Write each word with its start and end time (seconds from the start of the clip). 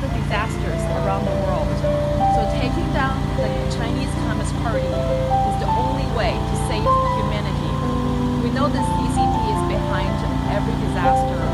the 0.00 0.08
disasters 0.16 0.80
around 1.04 1.28
the 1.28 1.36
world. 1.44 1.68
So 2.32 2.40
taking 2.56 2.88
down 2.96 3.20
the 3.36 3.52
Chinese 3.76 4.08
Communist 4.24 4.56
Party 4.64 4.88
is 4.88 5.56
the 5.60 5.68
only 5.68 6.08
way 6.16 6.32
to 6.32 6.54
save 6.72 6.88
humanity. 7.20 7.70
We 8.40 8.48
know 8.56 8.72
the 8.72 8.80
CCP 8.80 9.36
is 9.52 9.62
behind 9.68 10.16
every 10.48 10.72
disaster, 10.88 11.49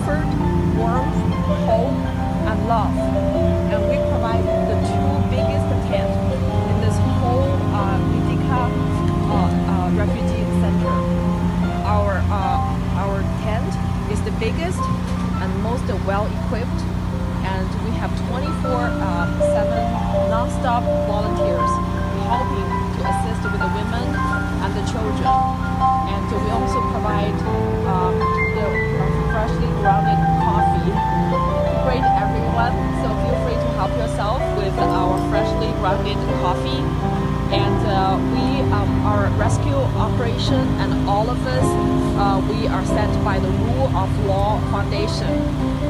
comfort, 0.00 0.24
warmth, 0.78 1.16
hope, 1.68 1.92
and 2.48 2.68
love. 2.68 2.94
And 3.68 3.80
we 3.84 3.96
provide 4.08 4.44
the 4.68 4.76
two 4.88 5.08
biggest 5.28 5.68
tents 5.92 6.16
in 6.72 6.76
this 6.80 6.96
whole 7.20 7.52
uh, 7.76 8.00
Medyka 8.08 8.64
uh, 8.64 9.36
uh, 9.36 9.90
refugee 10.00 10.44
center. 10.64 10.96
Our 11.84 12.24
uh, 12.32 13.02
our 13.02 13.20
tent 13.44 13.72
is 14.10 14.20
the 14.22 14.32
biggest 14.40 14.80
and 15.44 15.50
most 15.62 15.84
well 16.08 16.26
equipped, 16.40 16.80
and 17.44 17.68
we 17.84 17.92
have 18.00 18.10
24/7 18.32 20.30
non-stop 20.32 20.82
volunteers 21.08 21.72
helping 22.24 22.68
to 22.96 23.00
assist 23.04 23.42
with 23.52 23.60
the 23.60 23.70
women 23.76 24.06
and 24.64 24.70
the 24.72 24.84
children. 24.88 25.28
And 26.08 26.24
we 26.32 26.50
also 26.56 26.80
provide 26.88 27.69
coffee. 36.42 36.82
And 37.54 37.86
uh, 37.86 38.16
we, 38.32 38.62
um, 38.72 38.90
rescue 39.40 39.74
operation, 39.96 40.60
and 40.78 41.08
all 41.08 41.30
of 41.30 41.46
us, 41.46 41.64
uh, 42.20 42.38
we 42.48 42.66
are 42.68 42.84
sent 42.84 43.12
by 43.24 43.38
the 43.38 43.48
Rule 43.48 43.88
of 43.96 44.26
Law 44.26 44.60
Foundation. 44.70 45.32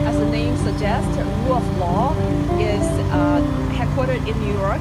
As 0.06 0.16
the 0.18 0.26
name 0.26 0.56
suggests, 0.58 1.16
Rule 1.44 1.56
of 1.56 1.78
Law 1.78 2.14
is 2.58 2.86
uh, 3.10 3.42
headquartered 3.74 4.26
in 4.28 4.38
New 4.40 4.54
York, 4.54 4.80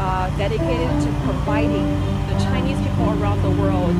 uh, 0.00 0.34
dedicated 0.38 0.90
to 1.04 1.08
providing 1.24 1.86
the 2.28 2.36
Chinese 2.40 2.78
people 2.80 3.10
around 3.20 3.42
the 3.42 3.50
world 3.60 3.98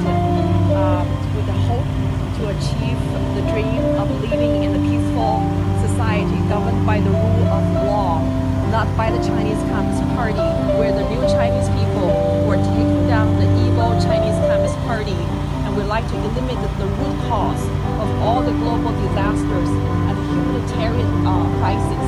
the 9.19 9.27
Chinese 9.27 9.59
Communist 9.71 10.03
Party, 10.15 10.47
where 10.79 10.93
the 10.93 11.03
new 11.11 11.21
Chinese 11.35 11.67
people 11.75 12.07
who 12.07 12.51
are 12.51 12.57
taking 12.57 13.07
down 13.09 13.35
the 13.37 13.49
evil 13.67 13.91
Chinese 13.99 14.39
Communist 14.47 14.79
Party 14.87 15.19
and 15.67 15.77
would 15.77 15.87
like 15.87 16.07
to 16.09 16.15
eliminate 16.15 16.61
the, 16.63 16.71
the 16.79 16.87
root 16.87 17.19
cause 17.27 17.63
of 17.99 18.09
all 18.23 18.43
the 18.43 18.53
global 18.63 18.93
disasters 19.09 19.71
and 20.07 20.15
humanitarian 20.31 21.27
uh, 21.27 21.43
crisis, 21.59 22.05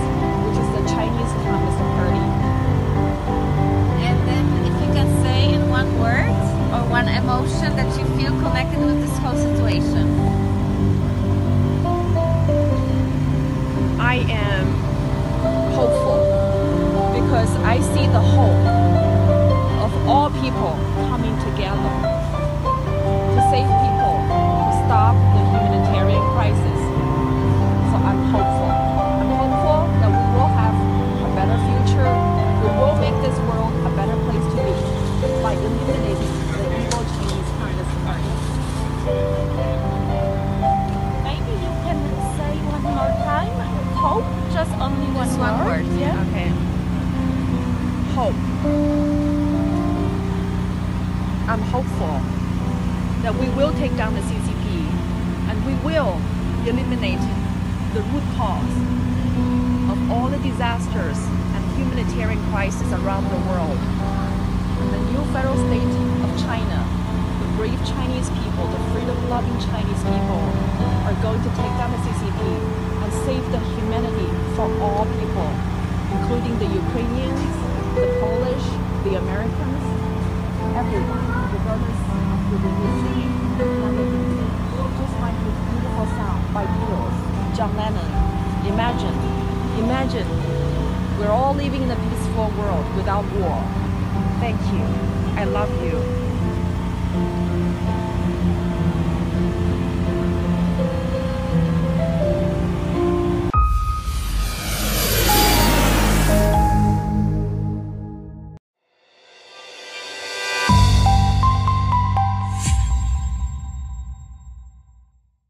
which 0.47 0.59
is 0.63 0.71
the 0.79 0.85
Chinese 0.95 1.33
Communist 1.43 1.83
Party. 1.99 2.27
And 4.07 4.17
then 4.29 4.45
if 4.71 4.75
you 4.79 4.91
can 4.95 5.09
say 5.23 5.55
in 5.55 5.69
one 5.69 5.91
word 5.99 6.31
or 6.71 6.83
one 6.91 7.09
emotion 7.09 7.75
that 7.75 7.91
you 7.99 8.07
feel 8.15 8.31
connected 8.39 8.79
with 8.79 9.01
this 9.03 9.19
whole 9.19 9.35
situation. 9.35 10.10
Hope, 44.01 44.25
just 44.51 44.73
only 44.81 45.13
one 45.13 45.29
Just 45.29 45.39
one 45.39 45.61
word. 45.61 45.85
Yeah. 46.01 46.25
Okay. 46.33 46.49
Hope. 48.17 48.35
I'm 51.45 51.61
hopeful 51.69 52.17
that 53.21 53.35
we 53.37 53.49
will 53.53 53.73
take 53.77 53.95
down 54.01 54.15
the 54.15 54.25
CCP 54.25 54.89
and 55.53 55.61
we 55.69 55.75
will 55.85 56.17
eliminate 56.65 57.21
the 57.93 58.01
root 58.09 58.25
cause 58.41 58.77
of 59.93 59.99
all 60.11 60.29
the 60.33 60.41
disasters 60.49 61.21
and 61.53 61.61
humanitarian 61.77 62.41
crises 62.49 62.89
around 63.05 63.29
the 63.29 63.41
world. 63.53 63.77
The 64.97 65.01
new 65.13 65.21
federal 65.37 65.61
state 65.69 65.93
of 66.25 66.31
China, 66.41 66.79
the 67.45 67.49
brave 67.61 67.77
Chinese 67.85 68.31
people, 68.33 68.65
the 68.65 68.81
freedom-loving 68.97 69.61
Chinese 69.69 70.03
people, 70.09 70.41
are 71.05 71.17
going 71.21 71.43
to 71.45 71.51
take 71.53 71.75
down 71.77 71.93
the 71.93 72.01
CCP 72.01 72.41
and 73.03 73.13
save 73.27 73.45
the 73.53 73.61
humanity 73.91 74.31
for 74.55 74.71
all 74.81 75.05
people, 75.19 75.51
including 76.15 76.55
the 76.63 76.71
Ukrainians, 76.79 77.51
the 77.99 78.07
Polish, 78.23 78.67
the 79.03 79.19
Americans, 79.19 79.83
everyone, 80.79 81.27
regardless 81.51 82.01
of 82.23 82.39
religion, 82.55 83.35
religion. 83.59 84.47
Just 84.95 85.17
like 85.19 85.35
this 85.43 85.59
beautiful 85.71 86.07
sound 86.15 86.41
by 86.55 86.65
Beatles, 86.67 87.17
John 87.57 87.77
Lennon. 87.77 88.11
Imagine, 88.71 89.17
imagine, 89.83 90.29
we're 91.19 91.35
all 91.35 91.55
living 91.55 91.83
in 91.83 91.91
a 91.91 91.97
peaceful 91.97 92.49
world 92.63 92.87
without 92.95 93.25
war. 93.43 93.59
Thank 94.39 94.61
you. 94.71 94.87
I 95.35 95.45
love 95.45 95.71
you. 95.83 97.60